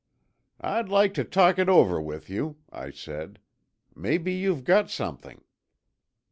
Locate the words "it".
1.59-1.69